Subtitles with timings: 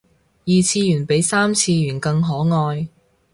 [0.47, 2.87] 二次元比三次元更可愛